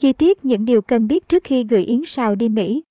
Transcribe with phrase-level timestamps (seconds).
[0.00, 2.82] Chi tiết những điều cần biết trước khi gửi yến xào đi Mỹ.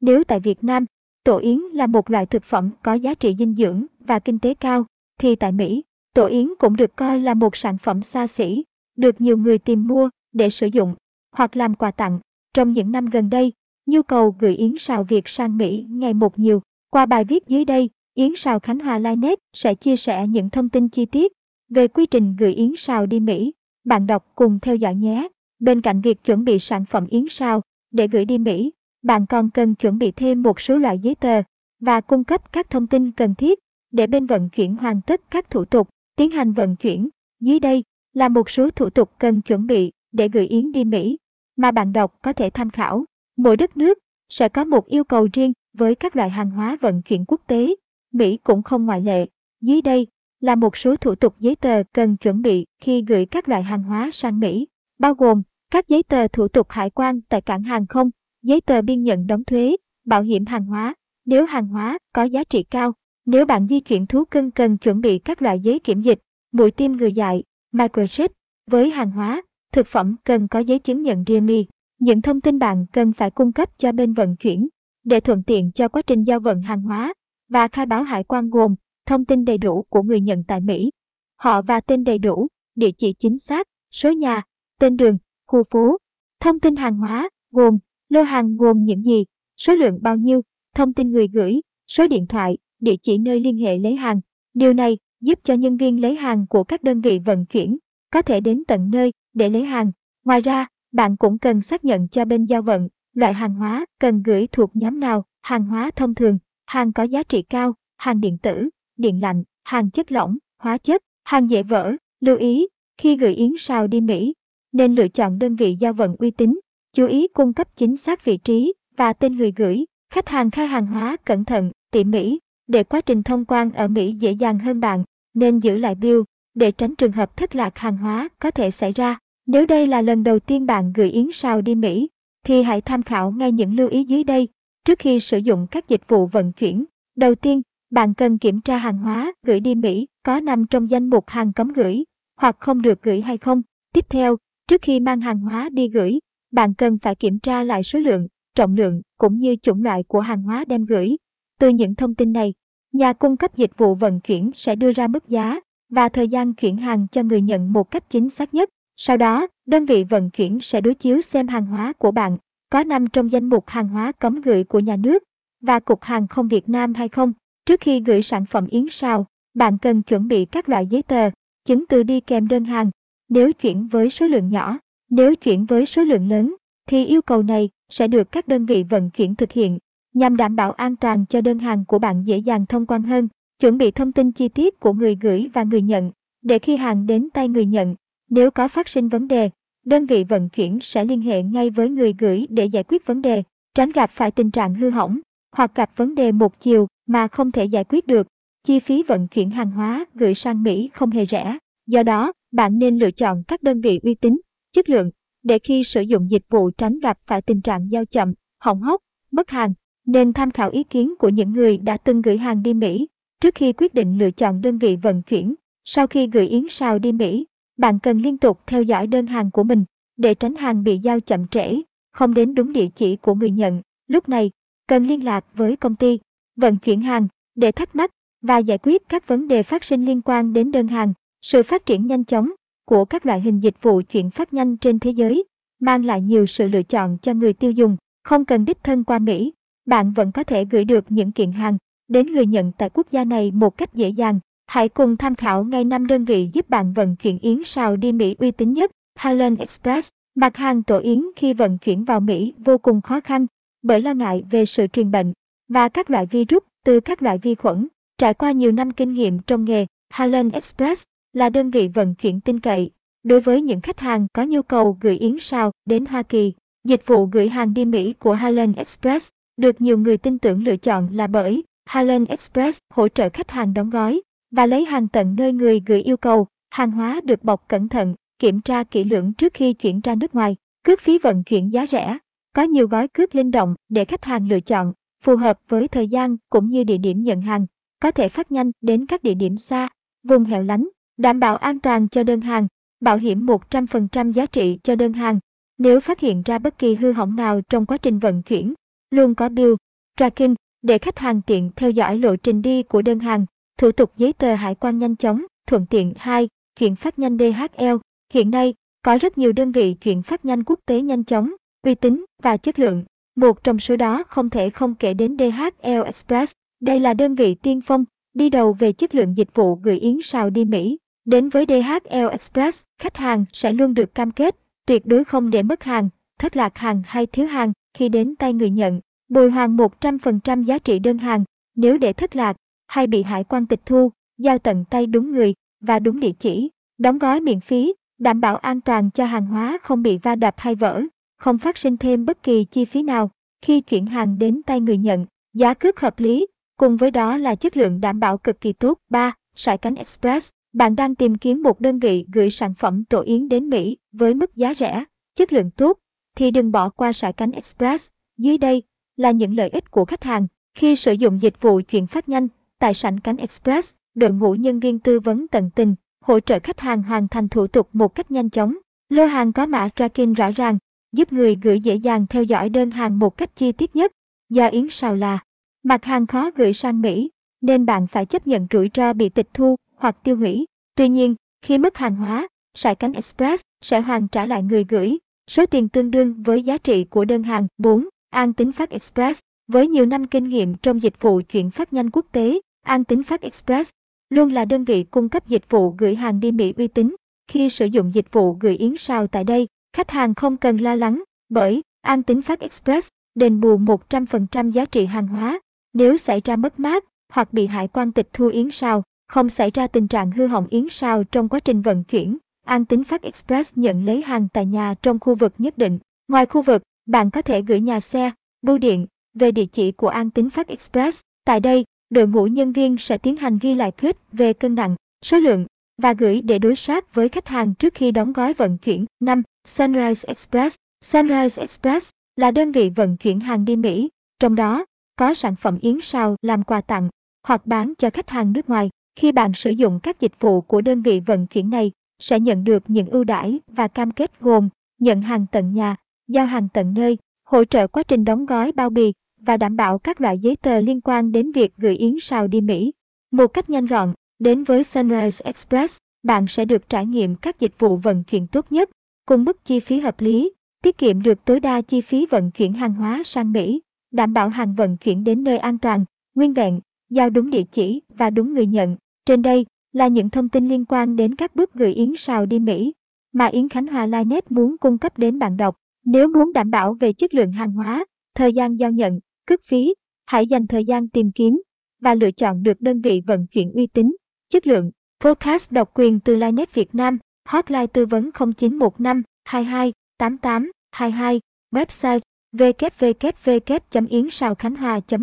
[0.00, 0.86] Nếu tại Việt Nam,
[1.24, 4.54] tổ yến là một loại thực phẩm có giá trị dinh dưỡng và kinh tế
[4.54, 4.86] cao,
[5.18, 5.82] thì tại Mỹ,
[6.14, 8.64] tổ yến cũng được coi là một sản phẩm xa xỉ,
[8.96, 10.94] được nhiều người tìm mua để sử dụng
[11.32, 12.18] hoặc làm quà tặng.
[12.54, 13.52] Trong những năm gần đây,
[13.86, 16.62] nhu cầu gửi yến xào Việt sang Mỹ ngày một nhiều.
[16.90, 20.68] Qua bài viết dưới đây, Yến xào Khánh Hòa Linet sẽ chia sẻ những thông
[20.68, 21.32] tin chi tiết
[21.68, 23.52] về quy trình gửi yến xào đi Mỹ.
[23.84, 25.28] Bạn đọc cùng theo dõi nhé.
[25.58, 27.60] Bên cạnh việc chuẩn bị sản phẩm yến sao
[27.90, 31.42] để gửi đi Mỹ, bạn còn cần chuẩn bị thêm một số loại giấy tờ
[31.80, 33.58] và cung cấp các thông tin cần thiết
[33.90, 37.08] để bên vận chuyển hoàn tất các thủ tục, tiến hành vận chuyển.
[37.40, 41.18] Dưới đây là một số thủ tục cần chuẩn bị để gửi yến đi Mỹ
[41.56, 43.04] mà bạn đọc có thể tham khảo.
[43.36, 47.02] Mỗi đất nước sẽ có một yêu cầu riêng với các loại hàng hóa vận
[47.02, 47.74] chuyển quốc tế.
[48.12, 49.26] Mỹ cũng không ngoại lệ.
[49.60, 50.06] Dưới đây
[50.40, 53.82] là một số thủ tục giấy tờ cần chuẩn bị khi gửi các loại hàng
[53.82, 54.66] hóa sang Mỹ,
[54.98, 58.10] bao gồm các giấy tờ thủ tục hải quan tại cảng hàng không,
[58.42, 60.94] giấy tờ biên nhận đóng thuế, bảo hiểm hàng hóa,
[61.24, 62.92] nếu hàng hóa có giá trị cao.
[63.26, 66.18] Nếu bạn di chuyển thú cưng cần chuẩn bị các loại giấy kiểm dịch,
[66.52, 68.30] mũi tiêm người dạy, microchip.
[68.70, 71.66] Với hàng hóa, thực phẩm cần có giấy chứng nhận DMI.
[71.98, 74.68] Những thông tin bạn cần phải cung cấp cho bên vận chuyển
[75.04, 77.14] để thuận tiện cho quá trình giao vận hàng hóa
[77.48, 78.74] và khai báo hải quan gồm
[79.06, 80.90] thông tin đầy đủ của người nhận tại Mỹ,
[81.36, 84.42] họ và tên đầy đủ, địa chỉ chính xác, số nhà,
[84.78, 85.96] tên đường, khu phố,
[86.40, 89.24] thông tin hàng hóa gồm lô hàng gồm những gì,
[89.56, 90.42] số lượng bao nhiêu,
[90.74, 94.20] thông tin người gửi, số điện thoại, địa chỉ nơi liên hệ lấy hàng.
[94.54, 97.78] Điều này giúp cho nhân viên lấy hàng của các đơn vị vận chuyển
[98.10, 99.92] có thể đến tận nơi để lấy hàng.
[100.24, 104.22] Ngoài ra, bạn cũng cần xác nhận cho bên giao vận loại hàng hóa cần
[104.22, 108.38] gửi thuộc nhóm nào, hàng hóa thông thường, hàng có giá trị cao, hàng điện
[108.38, 111.92] tử, điện lạnh, hàng chất lỏng, hóa chất, hàng dễ vỡ.
[112.20, 112.66] Lưu ý,
[112.98, 114.34] khi gửi yến xào đi Mỹ,
[114.76, 116.60] nên lựa chọn đơn vị giao vận uy tín,
[116.92, 119.84] chú ý cung cấp chính xác vị trí và tên người gửi.
[120.10, 123.88] Khách hàng khai hàng hóa cẩn thận, tỉ mỉ, để quá trình thông quan ở
[123.88, 126.20] Mỹ dễ dàng hơn bạn, nên giữ lại bill
[126.54, 129.18] để tránh trường hợp thất lạc hàng hóa có thể xảy ra.
[129.46, 132.08] Nếu đây là lần đầu tiên bạn gửi yến sao đi Mỹ,
[132.44, 134.48] thì hãy tham khảo ngay những lưu ý dưới đây
[134.84, 136.84] trước khi sử dụng các dịch vụ vận chuyển.
[137.16, 141.10] Đầu tiên, bạn cần kiểm tra hàng hóa gửi đi Mỹ có nằm trong danh
[141.10, 142.04] mục hàng cấm gửi
[142.40, 143.62] hoặc không được gửi hay không.
[143.92, 144.36] Tiếp theo,
[144.68, 146.18] trước khi mang hàng hóa đi gửi,
[146.50, 150.20] bạn cần phải kiểm tra lại số lượng, trọng lượng cũng như chủng loại của
[150.20, 151.16] hàng hóa đem gửi.
[151.58, 152.54] Từ những thông tin này,
[152.92, 156.54] nhà cung cấp dịch vụ vận chuyển sẽ đưa ra mức giá và thời gian
[156.54, 158.70] chuyển hàng cho người nhận một cách chính xác nhất.
[158.96, 162.36] Sau đó, đơn vị vận chuyển sẽ đối chiếu xem hàng hóa của bạn
[162.70, 165.22] có nằm trong danh mục hàng hóa cấm gửi của nhà nước
[165.60, 167.32] và Cục Hàng không Việt Nam hay không.
[167.66, 171.30] Trước khi gửi sản phẩm yến sào, bạn cần chuẩn bị các loại giấy tờ,
[171.64, 172.90] chứng từ đi kèm đơn hàng.
[173.28, 174.78] Nếu chuyển với số lượng nhỏ,
[175.10, 176.56] nếu chuyển với số lượng lớn,
[176.86, 179.78] thì yêu cầu này sẽ được các đơn vị vận chuyển thực hiện
[180.14, 183.28] nhằm đảm bảo an toàn cho đơn hàng của bạn dễ dàng thông quan hơn.
[183.60, 186.10] Chuẩn bị thông tin chi tiết của người gửi và người nhận,
[186.42, 187.94] để khi hàng đến tay người nhận,
[188.30, 189.50] nếu có phát sinh vấn đề,
[189.84, 193.22] đơn vị vận chuyển sẽ liên hệ ngay với người gửi để giải quyết vấn
[193.22, 193.42] đề,
[193.74, 195.20] tránh gặp phải tình trạng hư hỏng
[195.52, 198.26] hoặc gặp vấn đề một chiều mà không thể giải quyết được.
[198.64, 202.78] Chi phí vận chuyển hàng hóa gửi sang Mỹ không hề rẻ, do đó bạn
[202.78, 204.40] nên lựa chọn các đơn vị uy tín,
[204.72, 205.10] chất lượng
[205.42, 209.00] để khi sử dụng dịch vụ tránh gặp phải tình trạng giao chậm, hỏng hóc,
[209.30, 209.74] mất hàng.
[210.06, 213.08] Nên tham khảo ý kiến của những người đã từng gửi hàng đi Mỹ
[213.40, 215.54] trước khi quyết định lựa chọn đơn vị vận chuyển.
[215.84, 217.46] Sau khi gửi yến sao đi Mỹ,
[217.78, 219.84] bạn cần liên tục theo dõi đơn hàng của mình
[220.16, 221.80] để tránh hàng bị giao chậm trễ,
[222.12, 223.82] không đến đúng địa chỉ của người nhận.
[224.06, 224.50] Lúc này,
[224.88, 226.18] cần liên lạc với công ty
[226.56, 228.10] vận chuyển hàng để thắc mắc
[228.42, 231.12] và giải quyết các vấn đề phát sinh liên quan đến đơn hàng.
[231.42, 232.50] Sự phát triển nhanh chóng
[232.84, 235.44] của các loại hình dịch vụ chuyển phát nhanh trên thế giới
[235.80, 239.18] mang lại nhiều sự lựa chọn cho người tiêu dùng, không cần đích thân qua
[239.18, 239.52] Mỹ,
[239.86, 243.24] bạn vẫn có thể gửi được những kiện hàng đến người nhận tại quốc gia
[243.24, 244.40] này một cách dễ dàng.
[244.66, 248.12] Hãy cùng tham khảo ngay năm đơn vị giúp bạn vận chuyển yến sào đi
[248.12, 248.90] Mỹ uy tín nhất.
[249.20, 253.46] Highland Express, mặt hàng tổ yến khi vận chuyển vào Mỹ vô cùng khó khăn
[253.82, 255.32] bởi lo ngại về sự truyền bệnh
[255.68, 257.88] và các loại virus từ các loại vi khuẩn.
[258.18, 259.86] Trải qua nhiều năm kinh nghiệm trong nghề,
[260.18, 261.04] Highland Express
[261.36, 262.90] là đơn vị vận chuyển tin cậy
[263.22, 266.52] đối với những khách hàng có nhu cầu gửi yến sao đến Hoa Kỳ.
[266.84, 270.76] Dịch vụ gửi hàng đi Mỹ của Highland Express được nhiều người tin tưởng lựa
[270.76, 275.36] chọn là bởi Highland Express hỗ trợ khách hàng đóng gói và lấy hàng tận
[275.38, 276.46] nơi người gửi yêu cầu.
[276.70, 280.34] Hàng hóa được bọc cẩn thận, kiểm tra kỹ lưỡng trước khi chuyển ra nước
[280.34, 280.56] ngoài.
[280.82, 282.18] Cước phí vận chuyển giá rẻ.
[282.52, 284.92] Có nhiều gói cước linh động để khách hàng lựa chọn,
[285.22, 287.66] phù hợp với thời gian cũng như địa điểm nhận hàng.
[288.00, 289.88] Có thể phát nhanh đến các địa điểm xa,
[290.22, 292.66] vùng hẻo lánh, đảm bảo an toàn cho đơn hàng,
[293.00, 295.38] bảo hiểm 100% giá trị cho đơn hàng.
[295.78, 298.74] Nếu phát hiện ra bất kỳ hư hỏng nào trong quá trình vận chuyển,
[299.10, 299.74] luôn có bill,
[300.16, 303.46] tracking để khách hàng tiện theo dõi lộ trình đi của đơn hàng,
[303.78, 306.48] thủ tục giấy tờ hải quan nhanh chóng, thuận tiện 2,
[306.78, 307.96] chuyển phát nhanh DHL.
[308.32, 311.52] Hiện nay, có rất nhiều đơn vị chuyển phát nhanh quốc tế nhanh chóng,
[311.82, 313.04] uy tín và chất lượng.
[313.36, 316.52] Một trong số đó không thể không kể đến DHL Express.
[316.80, 318.04] Đây là đơn vị tiên phong,
[318.34, 320.98] đi đầu về chất lượng dịch vụ gửi yến sao đi Mỹ.
[321.26, 324.56] Đến với DHL Express, khách hàng sẽ luôn được cam kết,
[324.86, 326.08] tuyệt đối không để mất hàng,
[326.38, 329.00] thất lạc hàng hay thiếu hàng khi đến tay người nhận.
[329.28, 331.44] Bồi hoàn 100% giá trị đơn hàng,
[331.76, 332.56] nếu để thất lạc
[332.86, 336.70] hay bị hải quan tịch thu, giao tận tay đúng người và đúng địa chỉ,
[336.98, 340.54] đóng gói miễn phí, đảm bảo an toàn cho hàng hóa không bị va đập
[340.56, 341.02] hay vỡ,
[341.38, 343.30] không phát sinh thêm bất kỳ chi phí nào
[343.62, 346.46] khi chuyển hàng đến tay người nhận, giá cước hợp lý,
[346.76, 348.98] cùng với đó là chất lượng đảm bảo cực kỳ tốt.
[349.10, 349.32] 3.
[349.54, 353.48] Sải cánh Express bạn đang tìm kiếm một đơn vị gửi sản phẩm tổ yến
[353.48, 355.98] đến Mỹ với mức giá rẻ, chất lượng tốt,
[356.34, 358.08] thì đừng bỏ qua sải cánh Express.
[358.38, 358.82] Dưới đây
[359.16, 362.48] là những lợi ích của khách hàng khi sử dụng dịch vụ chuyển phát nhanh
[362.78, 363.94] tại sảnh cánh Express.
[364.14, 367.66] Đội ngũ nhân viên tư vấn tận tình, hỗ trợ khách hàng hoàn thành thủ
[367.66, 368.74] tục một cách nhanh chóng.
[369.08, 370.78] Lô hàng có mã tracking rõ ràng,
[371.12, 374.12] giúp người gửi dễ dàng theo dõi đơn hàng một cách chi tiết nhất.
[374.48, 375.38] Do Yến Sào là
[375.82, 377.30] mặt hàng khó gửi sang Mỹ,
[377.60, 380.66] nên bạn phải chấp nhận rủi ro bị tịch thu hoặc tiêu hủy.
[380.94, 385.18] Tuy nhiên, khi mất hàng hóa, sải cánh Express sẽ hoàn trả lại người gửi,
[385.50, 387.66] số tiền tương đương với giá trị của đơn hàng.
[387.78, 388.08] 4.
[388.30, 392.10] An Tính Phát Express Với nhiều năm kinh nghiệm trong dịch vụ chuyển phát nhanh
[392.10, 393.90] quốc tế, An Tính Phát Express
[394.30, 397.16] luôn là đơn vị cung cấp dịch vụ gửi hàng đi Mỹ uy tín.
[397.48, 400.94] Khi sử dụng dịch vụ gửi yến sao tại đây, khách hàng không cần lo
[400.94, 405.60] lắng, bởi An Tính Phát Express đền bù 100% giá trị hàng hóa.
[405.92, 409.70] Nếu xảy ra mất mát hoặc bị hải quan tịch thu yến sao, không xảy
[409.70, 412.38] ra tình trạng hư hỏng yến sao trong quá trình vận chuyển.
[412.64, 415.98] An Tính Phát Express nhận lấy hàng tại nhà trong khu vực nhất định.
[416.28, 418.30] Ngoài khu vực, bạn có thể gửi nhà xe,
[418.62, 421.20] bưu điện về địa chỉ của An Tính Phát Express.
[421.44, 424.96] Tại đây, đội ngũ nhân viên sẽ tiến hành ghi lại thuyết về cân nặng,
[425.24, 425.66] số lượng
[426.02, 429.04] và gửi để đối soát với khách hàng trước khi đóng gói vận chuyển.
[429.20, 429.42] 5.
[429.64, 434.08] Sunrise Express Sunrise Express là đơn vị vận chuyển hàng đi Mỹ,
[434.38, 434.84] trong đó
[435.16, 437.08] có sản phẩm yến sao làm quà tặng
[437.46, 438.90] hoặc bán cho khách hàng nước ngoài.
[439.16, 442.64] Khi bạn sử dụng các dịch vụ của đơn vị vận chuyển này, sẽ nhận
[442.64, 444.68] được những ưu đãi và cam kết gồm
[444.98, 445.96] nhận hàng tận nhà,
[446.28, 449.98] giao hàng tận nơi, hỗ trợ quá trình đóng gói bao bì và đảm bảo
[449.98, 452.92] các loại giấy tờ liên quan đến việc gửi yến sao đi Mỹ.
[453.30, 457.78] Một cách nhanh gọn, đến với Sunrise Express, bạn sẽ được trải nghiệm các dịch
[457.78, 458.90] vụ vận chuyển tốt nhất,
[459.26, 460.52] cùng mức chi phí hợp lý,
[460.82, 463.80] tiết kiệm được tối đa chi phí vận chuyển hàng hóa sang Mỹ,
[464.10, 466.04] đảm bảo hàng vận chuyển đến nơi an toàn,
[466.34, 466.80] nguyên vẹn,
[467.10, 468.96] giao đúng địa chỉ và đúng người nhận.
[469.26, 472.58] Trên đây là những thông tin liên quan đến các bước gửi yến sào đi
[472.58, 472.92] Mỹ
[473.32, 475.76] mà Yến Khánh Hòa Linet muốn cung cấp đến bạn đọc.
[476.04, 479.94] Nếu muốn đảm bảo về chất lượng hàng hóa, thời gian giao nhận, cước phí,
[480.26, 481.62] hãy dành thời gian tìm kiếm
[482.00, 484.16] và lựa chọn được đơn vị vận chuyển uy tín,
[484.48, 484.90] chất lượng.
[485.24, 487.18] Podcast độc quyền từ Linet Việt Nam,
[487.48, 491.40] hotline tư vấn 0915 22 88 22,
[491.74, 492.20] website
[492.52, 494.28] www.yến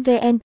[0.05, 0.37] vn